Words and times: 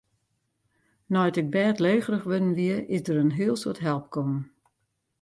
Nei't 1.13 1.39
ik 1.41 1.47
bêdlegerich 1.55 2.25
wurden 2.29 2.55
wie, 2.57 2.75
is 2.95 3.03
der 3.05 3.17
in 3.23 3.37
heel 3.39 3.55
soad 3.61 3.79
help 3.85 4.05
kommen. 4.13 4.41